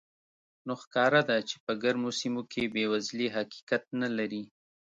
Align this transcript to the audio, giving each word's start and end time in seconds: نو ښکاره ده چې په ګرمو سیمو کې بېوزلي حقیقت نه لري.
نو 0.65 0.73
ښکاره 0.81 1.21
ده 1.29 1.37
چې 1.49 1.55
په 1.65 1.71
ګرمو 1.83 2.09
سیمو 2.19 2.41
کې 2.51 2.71
بېوزلي 2.75 3.27
حقیقت 3.35 3.83
نه 4.01 4.09
لري. 4.17 4.43